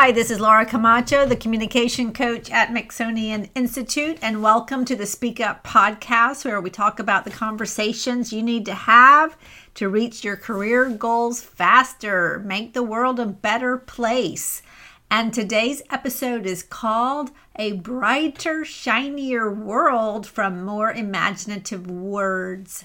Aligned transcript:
Hi, 0.00 0.12
this 0.12 0.30
is 0.30 0.38
Laura 0.38 0.64
Camacho, 0.64 1.26
the 1.26 1.34
communication 1.34 2.12
coach 2.12 2.52
at 2.52 2.68
Mixonian 2.68 3.50
Institute, 3.56 4.16
and 4.22 4.44
welcome 4.44 4.84
to 4.84 4.94
the 4.94 5.06
Speak 5.06 5.40
Up 5.40 5.64
podcast, 5.64 6.44
where 6.44 6.60
we 6.60 6.70
talk 6.70 7.00
about 7.00 7.24
the 7.24 7.32
conversations 7.32 8.32
you 8.32 8.40
need 8.40 8.64
to 8.66 8.74
have 8.74 9.36
to 9.74 9.88
reach 9.88 10.22
your 10.22 10.36
career 10.36 10.88
goals 10.88 11.42
faster, 11.42 12.40
make 12.46 12.74
the 12.74 12.82
world 12.84 13.18
a 13.18 13.26
better 13.26 13.76
place. 13.76 14.62
And 15.10 15.34
today's 15.34 15.82
episode 15.90 16.46
is 16.46 16.62
called 16.62 17.32
A 17.56 17.72
Brighter, 17.72 18.64
Shinier 18.64 19.52
World 19.52 20.28
from 20.28 20.64
More 20.64 20.92
Imaginative 20.92 21.90
Words. 21.90 22.84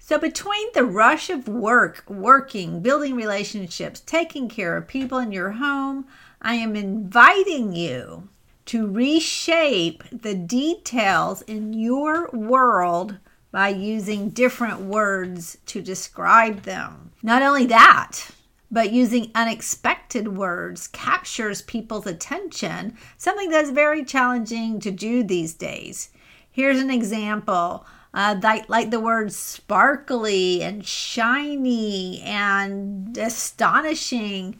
So, 0.00 0.18
between 0.18 0.72
the 0.74 0.84
rush 0.84 1.30
of 1.30 1.46
work, 1.46 2.02
working, 2.08 2.80
building 2.80 3.14
relationships, 3.14 4.00
taking 4.00 4.48
care 4.48 4.76
of 4.76 4.88
people 4.88 5.18
in 5.18 5.30
your 5.30 5.52
home, 5.52 6.06
I 6.40 6.54
am 6.54 6.76
inviting 6.76 7.74
you 7.74 8.28
to 8.66 8.86
reshape 8.86 10.04
the 10.12 10.34
details 10.34 11.42
in 11.42 11.72
your 11.72 12.28
world 12.32 13.18
by 13.50 13.68
using 13.68 14.30
different 14.30 14.80
words 14.80 15.58
to 15.66 15.80
describe 15.80 16.62
them. 16.62 17.12
Not 17.22 17.42
only 17.42 17.66
that, 17.66 18.30
but 18.70 18.92
using 18.92 19.30
unexpected 19.34 20.36
words 20.36 20.86
captures 20.88 21.62
people's 21.62 22.06
attention, 22.06 22.96
something 23.16 23.48
that's 23.48 23.70
very 23.70 24.04
challenging 24.04 24.80
to 24.80 24.90
do 24.90 25.22
these 25.22 25.54
days. 25.54 26.10
Here's 26.50 26.80
an 26.80 26.90
example 26.90 27.86
uh, 28.14 28.36
like, 28.42 28.68
like 28.68 28.90
the 28.90 29.00
words 29.00 29.36
sparkly 29.36 30.62
and 30.62 30.84
shiny 30.84 32.20
and 32.22 33.16
astonishing. 33.16 34.58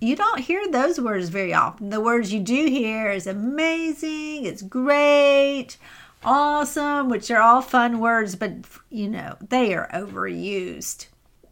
You 0.00 0.14
don't 0.14 0.40
hear 0.40 0.70
those 0.70 1.00
words 1.00 1.28
very 1.28 1.52
often. 1.52 1.90
The 1.90 2.00
words 2.00 2.32
you 2.32 2.38
do 2.40 2.66
hear 2.66 3.10
is 3.10 3.26
amazing, 3.26 4.44
it's 4.44 4.62
great, 4.62 5.76
awesome, 6.22 7.08
which 7.08 7.30
are 7.32 7.40
all 7.40 7.62
fun 7.62 7.98
words, 7.98 8.36
but 8.36 8.52
you 8.90 9.08
know, 9.08 9.36
they 9.48 9.74
are 9.74 9.88
overused. 9.92 11.06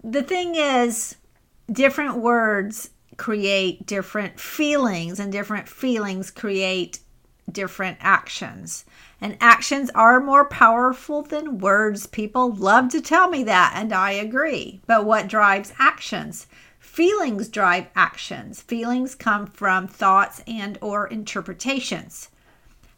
The 0.05 0.23
thing 0.23 0.55
is, 0.55 1.17
different 1.71 2.19
words 2.19 2.91
create 3.17 3.85
different 3.85 4.39
feelings, 4.39 5.19
and 5.19 5.33
different 5.33 5.69
feelings 5.69 6.31
create 6.31 7.01
different 7.51 7.99
actions. 8.01 8.85
And 9.21 9.37
actions 9.41 9.91
are 9.95 10.21
more 10.21 10.45
powerful 10.45 11.23
than 11.23 11.59
words. 11.59 12.07
People 12.07 12.55
love 12.55 12.91
to 12.91 13.01
tell 13.01 13.29
me 13.29 13.43
that, 13.45 13.73
and 13.75 13.93
I 13.93 14.13
agree. 14.13 14.81
But 14.87 15.05
what 15.05 15.27
drives 15.27 15.73
actions? 15.79 16.47
Feelings 16.97 17.51
drive 17.51 17.89
actions. 17.95 18.63
Feelings 18.63 19.15
come 19.15 19.47
from 19.49 19.87
thoughts 19.87 20.43
and 20.47 20.79
or 20.81 21.07
interpretations. 21.07 22.31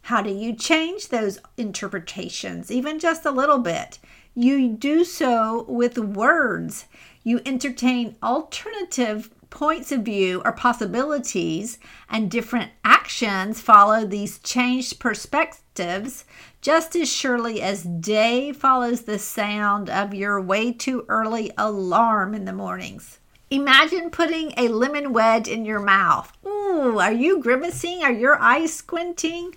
How 0.02 0.22
do 0.22 0.30
you 0.30 0.55
change 0.55 1.08
those 1.08 1.40
interpretations, 1.56 2.70
even 2.70 3.00
just 3.00 3.27
a 3.27 3.32
little 3.32 3.58
bit? 3.58 3.98
You 4.36 4.68
do 4.68 5.02
so 5.02 5.64
with 5.68 5.98
words. 5.98 6.84
You 7.24 7.40
entertain 7.44 8.14
alternative 8.22 9.30
points 9.50 9.90
of 9.90 10.02
view 10.02 10.42
or 10.44 10.52
possibilities, 10.52 11.80
and 12.08 12.30
different 12.30 12.70
actions 12.84 13.60
follow 13.60 14.06
these 14.06 14.38
changed 14.38 15.00
perspectives 15.00 16.24
just 16.60 16.94
as 16.94 17.12
surely 17.12 17.60
as 17.60 17.83
day 17.83 18.52
follows 18.52 19.00
the 19.02 19.18
sound 19.18 19.90
of 19.90 20.14
your 20.14 20.40
way 20.40 20.72
too 20.72 21.05
early 21.08 21.50
alarm 21.58 22.33
in 22.33 22.44
the 22.44 22.52
mornings. 22.52 23.18
Imagine 23.50 24.10
putting 24.10 24.52
a 24.56 24.68
lemon 24.68 25.12
wedge 25.12 25.48
in 25.48 25.64
your 25.64 25.80
mouth. 25.80 26.32
Ooh, 26.46 26.98
are 26.98 27.12
you 27.12 27.41
grimacing? 27.42 28.02
Are 28.02 28.12
your 28.12 28.38
eyes 28.38 28.74
squinting? 28.74 29.55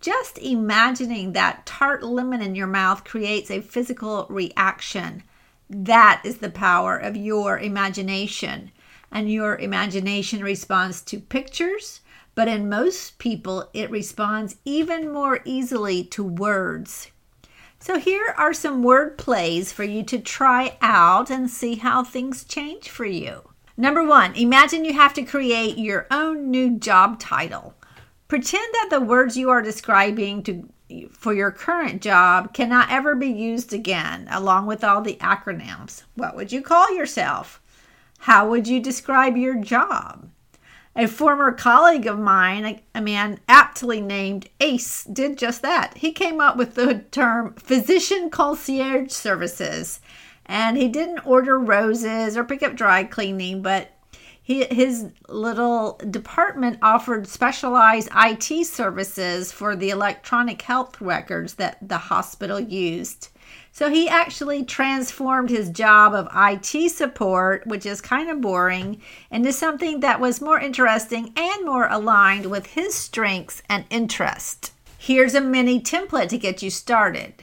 Just 0.00 0.38
imagining 0.38 1.32
that 1.32 1.66
tart 1.66 2.02
lemon 2.02 2.40
in 2.40 2.54
your 2.54 2.66
mouth 2.66 3.04
creates 3.04 3.50
a 3.50 3.60
physical 3.60 4.26
reaction. 4.28 5.22
That 5.68 6.22
is 6.24 6.38
the 6.38 6.50
power 6.50 6.96
of 6.96 7.16
your 7.16 7.58
imagination 7.58 8.72
and 9.12 9.30
your 9.30 9.56
imagination 9.56 10.42
responds 10.42 11.02
to 11.02 11.20
pictures, 11.20 12.00
but 12.34 12.48
in 12.48 12.68
most 12.68 13.18
people, 13.18 13.68
it 13.74 13.90
responds 13.90 14.56
even 14.64 15.12
more 15.12 15.40
easily 15.44 16.02
to 16.04 16.24
words. 16.24 17.11
So, 17.82 17.98
here 17.98 18.32
are 18.38 18.52
some 18.52 18.84
word 18.84 19.18
plays 19.18 19.72
for 19.72 19.82
you 19.82 20.04
to 20.04 20.20
try 20.20 20.78
out 20.80 21.30
and 21.30 21.50
see 21.50 21.74
how 21.74 22.04
things 22.04 22.44
change 22.44 22.88
for 22.88 23.04
you. 23.04 23.50
Number 23.76 24.04
one, 24.04 24.36
imagine 24.36 24.84
you 24.84 24.92
have 24.92 25.12
to 25.14 25.24
create 25.24 25.76
your 25.76 26.06
own 26.08 26.48
new 26.48 26.78
job 26.78 27.18
title. 27.18 27.74
Pretend 28.28 28.72
that 28.74 28.86
the 28.90 29.00
words 29.00 29.36
you 29.36 29.50
are 29.50 29.60
describing 29.60 30.44
to, 30.44 30.68
for 31.10 31.34
your 31.34 31.50
current 31.50 32.00
job 32.00 32.54
cannot 32.54 32.88
ever 32.88 33.16
be 33.16 33.26
used 33.26 33.72
again, 33.72 34.28
along 34.30 34.66
with 34.66 34.84
all 34.84 35.00
the 35.00 35.16
acronyms. 35.16 36.04
What 36.14 36.36
would 36.36 36.52
you 36.52 36.62
call 36.62 36.94
yourself? 36.94 37.60
How 38.20 38.48
would 38.48 38.68
you 38.68 38.78
describe 38.78 39.36
your 39.36 39.56
job? 39.56 40.30
A 40.94 41.06
former 41.06 41.52
colleague 41.52 42.06
of 42.06 42.18
mine, 42.18 42.80
a 42.94 43.00
man 43.00 43.40
aptly 43.48 44.00
named 44.00 44.50
Ace, 44.60 45.04
did 45.04 45.38
just 45.38 45.62
that. 45.62 45.96
He 45.96 46.12
came 46.12 46.38
up 46.38 46.56
with 46.56 46.74
the 46.74 47.04
term 47.10 47.54
physician 47.54 48.28
concierge 48.28 49.10
services. 49.10 50.00
And 50.44 50.76
he 50.76 50.88
didn't 50.88 51.26
order 51.26 51.58
roses 51.58 52.36
or 52.36 52.44
pick 52.44 52.62
up 52.62 52.74
dry 52.74 53.04
cleaning, 53.04 53.62
but 53.62 53.92
he, 54.42 54.64
his 54.64 55.06
little 55.28 55.98
department 56.10 56.78
offered 56.82 57.26
specialized 57.26 58.08
IT 58.14 58.66
services 58.66 59.52
for 59.52 59.76
the 59.76 59.90
electronic 59.90 60.60
health 60.60 61.00
records 61.00 61.54
that 61.54 61.78
the 61.80 61.98
hospital 61.98 62.60
used. 62.60 63.28
So 63.72 63.88
he 63.88 64.08
actually 64.08 64.64
transformed 64.64 65.48
his 65.48 65.70
job 65.70 66.14
of 66.14 66.28
IT 66.36 66.90
support, 66.90 67.66
which 67.66 67.86
is 67.86 68.02
kind 68.02 68.28
of 68.28 68.42
boring, 68.42 69.00
into 69.30 69.52
something 69.52 70.00
that 70.00 70.20
was 70.20 70.42
more 70.42 70.60
interesting 70.60 71.32
and 71.36 71.64
more 71.64 71.88
aligned 71.88 72.46
with 72.46 72.66
his 72.66 72.94
strengths 72.94 73.62
and 73.70 73.86
interests. 73.88 74.72
Here's 74.98 75.34
a 75.34 75.40
mini 75.40 75.80
template 75.80 76.28
to 76.28 76.38
get 76.38 76.62
you 76.62 76.70
started. 76.70 77.34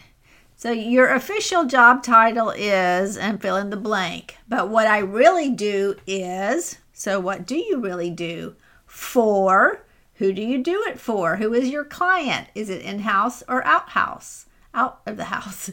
So, 0.55 0.71
your 0.71 1.07
official 1.07 1.65
job 1.65 2.03
title 2.03 2.51
is, 2.51 3.17
and 3.17 3.41
fill 3.41 3.55
in 3.55 3.69
the 3.69 3.77
blank. 3.77 4.37
But 4.47 4.69
what 4.69 4.87
I 4.87 4.99
really 4.99 5.49
do 5.49 5.95
is, 6.05 6.77
so 6.93 7.19
what 7.19 7.47
do 7.47 7.55
you 7.55 7.79
really 7.79 8.09
do? 8.09 8.55
For, 8.85 9.85
who 10.15 10.33
do 10.33 10.41
you 10.41 10.61
do 10.61 10.83
it 10.87 10.99
for? 10.99 11.37
Who 11.37 11.53
is 11.53 11.69
your 11.69 11.85
client? 11.85 12.49
Is 12.53 12.69
it 12.69 12.81
in 12.81 12.99
house 12.99 13.41
or 13.47 13.65
out 13.65 13.89
house? 13.89 14.47
Out 14.79 15.01
of 15.05 15.17
the 15.17 15.25
house. 15.25 15.69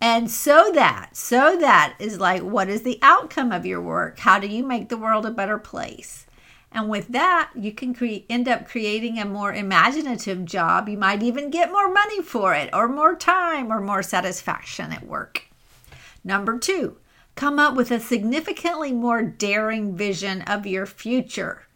And 0.00 0.30
so 0.30 0.70
that, 0.74 1.10
so 1.16 1.56
that 1.60 1.94
is 1.98 2.18
like, 2.18 2.42
what 2.42 2.68
is 2.68 2.82
the 2.82 2.98
outcome 3.02 3.52
of 3.52 3.66
your 3.66 3.80
work? 3.80 4.18
How 4.18 4.38
do 4.38 4.46
you 4.46 4.62
make 4.66 4.88
the 4.88 5.02
world 5.04 5.24
a 5.26 5.30
better 5.30 5.58
place? 5.58 6.26
And 6.74 6.88
with 6.88 7.08
that, 7.08 7.50
you 7.54 7.72
can 7.72 7.94
cre- 7.94 8.24
end 8.30 8.48
up 8.48 8.68
creating 8.68 9.18
a 9.18 9.26
more 9.26 9.52
imaginative 9.52 10.44
job. 10.44 10.88
You 10.88 10.96
might 10.96 11.22
even 11.22 11.50
get 11.50 11.70
more 11.70 11.92
money 11.92 12.22
for 12.22 12.54
it, 12.54 12.70
or 12.72 12.88
more 12.88 13.14
time, 13.14 13.70
or 13.70 13.80
more 13.80 14.02
satisfaction 14.02 14.92
at 14.92 15.06
work. 15.06 15.42
Number 16.24 16.58
two, 16.58 16.96
come 17.34 17.58
up 17.58 17.74
with 17.74 17.90
a 17.90 18.00
significantly 18.00 18.92
more 18.92 19.22
daring 19.22 19.96
vision 19.96 20.42
of 20.42 20.66
your 20.66 20.86
future. 20.86 21.66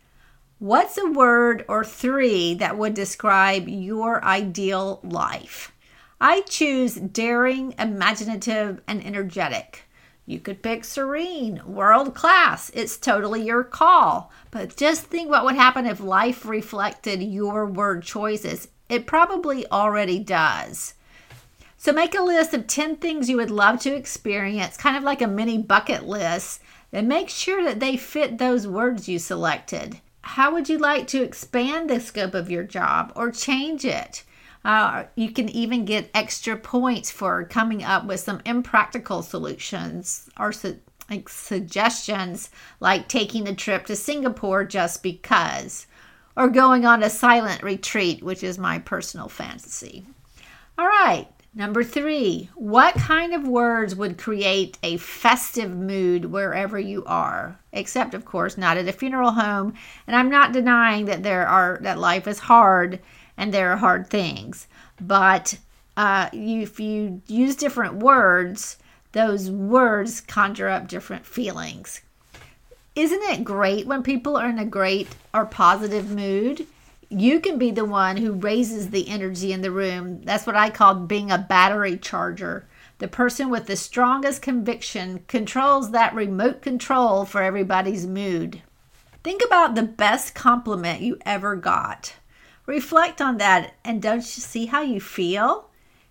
What's 0.58 0.96
a 0.96 1.10
word 1.10 1.66
or 1.68 1.84
three 1.84 2.54
that 2.54 2.78
would 2.78 2.94
describe 2.94 3.68
your 3.68 4.24
ideal 4.24 5.00
life? 5.04 5.72
I 6.20 6.40
choose 6.42 6.94
daring, 6.94 7.74
imaginative, 7.78 8.80
and 8.88 9.04
energetic. 9.04 9.82
You 10.24 10.40
could 10.40 10.62
pick 10.62 10.84
serene, 10.84 11.60
world 11.66 12.14
class. 12.14 12.70
It's 12.74 12.96
totally 12.96 13.42
your 13.42 13.62
call. 13.62 14.32
But 14.50 14.76
just 14.76 15.04
think 15.04 15.28
what 15.28 15.44
would 15.44 15.56
happen 15.56 15.86
if 15.86 16.00
life 16.00 16.46
reflected 16.46 17.22
your 17.22 17.66
word 17.66 18.02
choices. 18.02 18.68
It 18.88 19.06
probably 19.06 19.70
already 19.70 20.18
does. 20.18 20.94
So 21.76 21.92
make 21.92 22.14
a 22.14 22.22
list 22.22 22.54
of 22.54 22.66
10 22.66 22.96
things 22.96 23.28
you 23.28 23.36
would 23.36 23.50
love 23.50 23.78
to 23.80 23.94
experience, 23.94 24.76
kind 24.76 24.96
of 24.96 25.04
like 25.04 25.20
a 25.20 25.28
mini 25.28 25.58
bucket 25.58 26.04
list, 26.04 26.60
and 26.92 27.06
make 27.06 27.28
sure 27.28 27.62
that 27.62 27.78
they 27.78 27.96
fit 27.96 28.38
those 28.38 28.66
words 28.66 29.06
you 29.08 29.18
selected. 29.18 30.00
How 30.22 30.52
would 30.52 30.68
you 30.68 30.78
like 30.78 31.06
to 31.08 31.22
expand 31.22 31.90
the 31.90 32.00
scope 32.00 32.34
of 32.34 32.50
your 32.50 32.64
job 32.64 33.12
or 33.14 33.30
change 33.30 33.84
it? 33.84 34.24
Uh, 34.66 35.04
you 35.14 35.30
can 35.30 35.48
even 35.50 35.84
get 35.84 36.10
extra 36.12 36.56
points 36.56 37.08
for 37.08 37.44
coming 37.44 37.84
up 37.84 38.04
with 38.04 38.18
some 38.18 38.42
impractical 38.44 39.22
solutions 39.22 40.28
or 40.40 40.52
su- 40.52 40.80
like 41.08 41.28
suggestions, 41.28 42.50
like 42.80 43.06
taking 43.08 43.46
a 43.46 43.54
trip 43.54 43.86
to 43.86 43.94
Singapore 43.94 44.64
just 44.64 45.04
because, 45.04 45.86
or 46.36 46.48
going 46.48 46.84
on 46.84 47.04
a 47.04 47.08
silent 47.08 47.62
retreat, 47.62 48.24
which 48.24 48.42
is 48.42 48.58
my 48.58 48.76
personal 48.80 49.28
fantasy. 49.28 50.04
All 50.76 50.88
right, 50.88 51.28
Number 51.54 51.82
three, 51.82 52.50
what 52.54 52.96
kind 52.96 53.32
of 53.32 53.48
words 53.48 53.96
would 53.96 54.18
create 54.18 54.76
a 54.82 54.98
festive 54.98 55.74
mood 55.74 56.26
wherever 56.26 56.78
you 56.78 57.02
are? 57.06 57.58
Except, 57.72 58.12
of 58.12 58.26
course, 58.26 58.58
not 58.58 58.76
at 58.76 58.88
a 58.88 58.92
funeral 58.92 59.30
home. 59.30 59.72
And 60.06 60.14
I'm 60.14 60.28
not 60.28 60.52
denying 60.52 61.06
that 61.06 61.22
there 61.22 61.48
are 61.48 61.78
that 61.80 61.98
life 61.98 62.28
is 62.28 62.40
hard 62.40 63.00
and 63.36 63.52
there 63.52 63.72
are 63.72 63.76
hard 63.76 64.08
things. 64.08 64.66
But 65.00 65.58
uh, 65.96 66.30
if 66.32 66.80
you 66.80 67.22
use 67.26 67.56
different 67.56 67.96
words, 67.96 68.78
those 69.12 69.50
words 69.50 70.20
conjure 70.20 70.68
up 70.68 70.88
different 70.88 71.26
feelings. 71.26 72.02
Isn't 72.94 73.22
it 73.22 73.44
great 73.44 73.86
when 73.86 74.02
people 74.02 74.36
are 74.36 74.48
in 74.48 74.58
a 74.58 74.64
great 74.64 75.08
or 75.34 75.44
positive 75.44 76.10
mood? 76.10 76.66
you 77.08 77.40
can 77.40 77.58
be 77.58 77.70
the 77.70 77.84
one 77.84 78.16
who 78.16 78.32
raises 78.32 78.90
the 78.90 79.08
energy 79.08 79.52
in 79.52 79.62
the 79.62 79.70
room. 79.70 80.22
That's 80.22 80.46
what 80.46 80.56
I 80.56 80.70
call 80.70 80.94
being 80.94 81.30
a 81.30 81.38
battery 81.38 81.96
charger. 81.96 82.66
The 82.98 83.08
person 83.08 83.50
with 83.50 83.66
the 83.66 83.76
strongest 83.76 84.42
conviction 84.42 85.22
controls 85.28 85.90
that 85.90 86.14
remote 86.14 86.62
control 86.62 87.24
for 87.24 87.42
everybody's 87.42 88.06
mood. 88.06 88.62
Think 89.22 89.42
about 89.44 89.74
the 89.74 89.82
best 89.82 90.34
compliment 90.34 91.02
you 91.02 91.18
ever 91.24 91.56
got. 91.56 92.14
Reflect 92.66 93.20
on 93.20 93.38
that 93.38 93.74
and 93.84 94.02
don't 94.02 94.16
you 94.16 94.42
see 94.42 94.66
how 94.66 94.82
you 94.82 95.00
feel? 95.00 95.70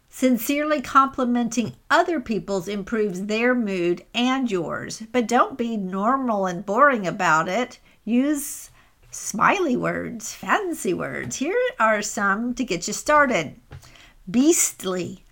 Sincerely 0.10 0.82
complimenting 0.82 1.76
other 1.90 2.22
people's 2.22 2.70
improves 2.70 3.26
their 3.26 3.54
mood 3.54 4.06
and 4.14 4.50
yours, 4.50 5.04
but 5.12 5.28
don't 5.28 5.58
be 5.58 5.76
normal 5.76 6.46
and 6.46 6.66
boring 6.66 7.06
about 7.06 7.50
it. 7.50 7.80
Use 8.06 8.70
smiley 9.12 9.76
words, 9.76 10.34
fancy 10.34 10.94
words. 10.94 11.36
Here 11.36 11.60
are 11.80 12.02
some 12.02 12.54
to 12.56 12.64
get 12.64 12.88
you 12.88 12.94
started 12.94 13.60
beastly, 14.30 15.24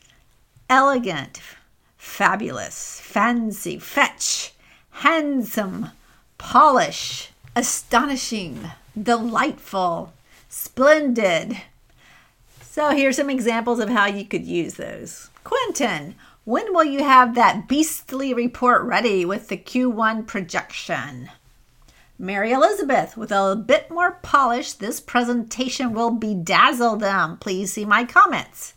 elegant, 0.70 1.40
fabulous, 1.98 3.00
fancy, 3.00 3.80
fetch, 3.80 4.54
handsome, 4.90 5.90
polish, 6.38 7.32
astonishing, 7.56 8.72
delightful, 9.02 10.14
splendid. 10.54 11.58
So 12.62 12.92
here's 12.92 13.16
some 13.18 13.30
examples 13.30 13.80
of 13.80 13.90
how 13.90 14.06
you 14.06 14.24
could 14.24 14.46
use 14.46 14.76
those. 14.76 15.30
Quentin, 15.44 16.16
when 16.46 16.74
will 16.74 16.84
you 16.84 17.04
have 17.04 17.34
that 17.34 17.68
beastly 17.68 18.34
report 18.34 18.84
ready 18.84 19.26
with 19.26 19.48
the 19.48 19.58
Q1 19.58 20.28
projection? 20.28 21.30
Mary 22.20 22.52
Elizabeth, 22.52 23.18
with 23.18 23.32
a 23.32 23.56
bit 23.56 23.90
more 23.90 24.20
polish, 24.22 24.74
this 24.74 25.00
presentation 25.00 25.92
will 25.92 26.16
bedazzle 26.16 27.00
them. 27.00 27.38
Please 27.38 27.74
see 27.74 27.84
my 27.84 28.06
comments. 28.06 28.76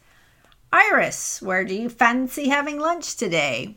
Iris, 0.73 1.43
where 1.43 1.65
do 1.65 1.75
you 1.75 1.91
fancy 1.91 2.49
having 2.49 2.81
lunch 2.81 3.17
today? 3.17 3.77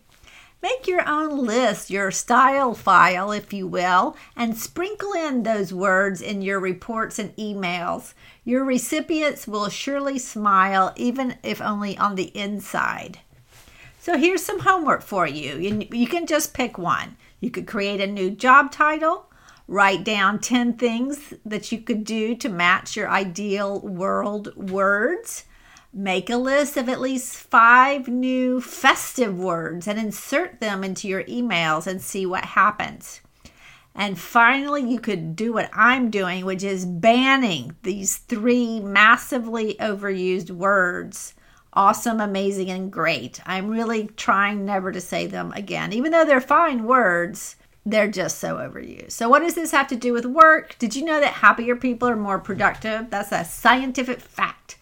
Make 0.61 0.87
your 0.87 1.07
own 1.07 1.45
list, 1.45 1.89
your 1.89 2.11
style 2.11 2.73
file, 2.73 3.31
if 3.31 3.53
you 3.53 3.65
will, 3.67 4.17
and 4.35 4.57
sprinkle 4.57 5.13
in 5.13 5.43
those 5.43 5.73
words 5.73 6.21
in 6.21 6.41
your 6.41 6.59
reports 6.59 7.17
and 7.17 7.35
emails. 7.37 8.13
Your 8.43 8.63
recipients 8.65 9.47
will 9.47 9.69
surely 9.69 10.19
smile, 10.19 10.93
even 10.97 11.37
if 11.43 11.61
only 11.61 11.97
on 11.97 12.15
the 12.15 12.35
inside. 12.37 13.19
So 13.99 14.17
here's 14.17 14.43
some 14.43 14.59
homework 14.59 15.01
for 15.01 15.27
you. 15.27 15.57
You, 15.57 15.87
you 15.91 16.07
can 16.07 16.25
just 16.25 16.53
pick 16.53 16.77
one. 16.77 17.15
You 17.39 17.51
could 17.51 17.67
create 17.67 18.01
a 18.01 18.07
new 18.07 18.29
job 18.29 18.71
title, 18.71 19.29
Write 19.69 20.03
down 20.03 20.39
10 20.39 20.77
things 20.77 21.31
that 21.45 21.71
you 21.71 21.79
could 21.79 22.03
do 22.03 22.35
to 22.37 22.49
match 22.49 22.95
your 22.95 23.07
ideal 23.07 23.79
world 23.81 24.55
words. 24.55 25.43
Make 25.91 26.29
a 26.29 26.37
list 26.37 26.77
of 26.77 26.87
at 26.87 27.01
least 27.01 27.35
five 27.35 28.07
new 28.07 28.61
festive 28.61 29.37
words 29.37 29.87
and 29.87 29.97
insert 29.97 30.59
them 30.59 30.83
into 30.83 31.07
your 31.07 31.23
emails 31.23 31.87
and 31.87 32.01
see 32.01 32.25
what 32.25 32.45
happens. 32.45 33.21
And 33.95 34.17
finally, 34.17 34.89
you 34.89 34.99
could 34.99 35.35
do 35.35 35.51
what 35.51 35.69
I'm 35.73 36.09
doing, 36.09 36.45
which 36.45 36.63
is 36.63 36.85
banning 36.85 37.75
these 37.81 38.17
three 38.17 38.79
massively 38.79 39.75
overused 39.79 40.51
words 40.51 41.33
awesome, 41.73 42.19
amazing, 42.19 42.69
and 42.69 42.91
great. 42.91 43.39
I'm 43.45 43.69
really 43.69 44.07
trying 44.17 44.65
never 44.65 44.91
to 44.91 44.99
say 44.99 45.27
them 45.27 45.51
again, 45.53 45.93
even 45.93 46.11
though 46.11 46.25
they're 46.25 46.41
fine 46.41 46.85
words 46.85 47.55
they're 47.85 48.09
just 48.09 48.39
so 48.39 48.57
overused. 48.57 49.11
So, 49.11 49.29
what 49.29 49.39
does 49.39 49.55
this 49.55 49.71
have 49.71 49.87
to 49.87 49.95
do 49.95 50.13
with 50.13 50.25
work? 50.25 50.75
Did 50.79 50.95
you 50.95 51.03
know 51.03 51.19
that 51.19 51.33
happier 51.33 51.75
people 51.75 52.07
are 52.07 52.15
more 52.15 52.39
productive? 52.39 53.09
That's 53.09 53.31
a 53.31 53.43
scientific 53.43 54.19
fact. 54.19 54.77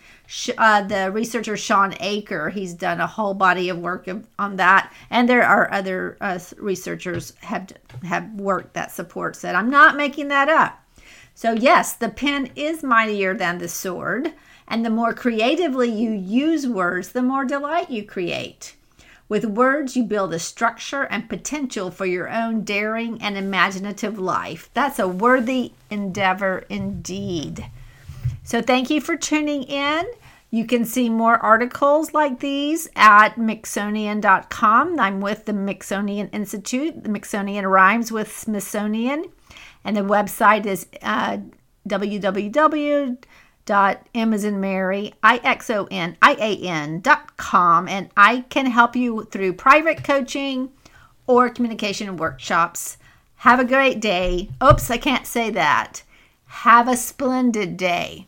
Uh, 0.57 0.81
the 0.81 1.09
researcher 1.09 1.55
Shawn 1.55 1.95
Achor. 2.01 2.49
he's 2.49 2.73
done 2.73 2.99
a 2.99 3.07
whole 3.07 3.33
body 3.33 3.69
of 3.69 3.79
work 3.79 4.09
on 4.37 4.57
that, 4.57 4.91
and 5.09 5.29
there 5.29 5.43
are 5.43 5.71
other 5.71 6.17
uh, 6.19 6.37
researchers 6.57 7.33
have 7.41 7.71
have 8.03 8.33
work 8.33 8.73
that 8.73 8.91
supports 8.91 9.45
it. 9.45 9.55
I'm 9.55 9.69
not 9.69 9.95
making 9.95 10.27
that 10.27 10.49
up. 10.49 10.83
So 11.33 11.53
yes, 11.53 11.93
the 11.93 12.09
pen 12.09 12.51
is 12.55 12.83
mightier 12.83 13.33
than 13.35 13.59
the 13.59 13.69
sword, 13.69 14.33
and 14.67 14.85
the 14.85 14.89
more 14.89 15.13
creatively 15.13 15.89
you 15.89 16.11
use 16.11 16.67
words, 16.67 17.13
the 17.13 17.21
more 17.21 17.45
delight 17.45 17.89
you 17.89 18.03
create. 18.03 18.75
With 19.29 19.45
words, 19.45 19.95
you 19.95 20.03
build 20.03 20.33
a 20.33 20.39
structure 20.39 21.03
and 21.03 21.29
potential 21.29 21.91
for 21.91 22.05
your 22.05 22.29
own 22.29 22.63
daring 22.63 23.21
and 23.21 23.37
imaginative 23.37 24.17
life. 24.17 24.69
That's 24.73 24.99
a 24.99 25.07
worthy 25.07 25.73
endeavor 25.89 26.65
indeed. 26.69 27.69
So, 28.47 28.61
thank 28.61 28.89
you 28.89 29.01
for 29.01 29.17
tuning 29.17 29.63
in. 29.63 30.05
You 30.51 30.65
can 30.65 30.85
see 30.85 31.09
more 31.09 31.35
articles 31.35 32.13
like 32.13 32.39
these 32.39 32.87
at 32.95 33.35
Mixonian.com. 33.35 34.97
I'm 34.97 35.19
with 35.19 35.43
the 35.43 35.51
Mixonian 35.51 36.29
Institute. 36.33 37.03
The 37.03 37.09
Mixonian 37.09 37.69
rhymes 37.69 38.09
with 38.09 38.31
Smithsonian. 38.31 39.25
And 39.83 39.97
the 39.97 40.01
website 40.01 40.65
is 40.65 40.87
uh, 41.01 41.39
www 41.89 43.17
dot 43.65 44.07
in 44.13 44.61
Mary, 44.61 45.13
I 45.21 45.41
X 45.43 45.69
O 45.69 45.85
N 45.91 46.15
I 46.21 46.37
A 46.39 46.65
N 46.65 47.01
dot 47.01 47.35
com, 47.35 47.89
and 47.89 48.09
I 48.15 48.45
can 48.47 48.67
help 48.67 48.95
you 48.95 49.25
through 49.25 49.55
private 49.55 50.05
coaching 50.05 50.71
or 51.25 51.49
communication 51.49 52.15
workshops. 52.15 52.97
Have 53.41 53.59
a 53.59 53.65
great 53.65 53.99
day. 53.99 54.51
Oops, 54.63 54.89
I 54.89 54.97
can't 54.97 55.27
say 55.27 55.49
that. 55.49 56.03
Have 56.45 56.87
a 56.87 56.95
splendid 56.95 57.75
day. 57.75 58.27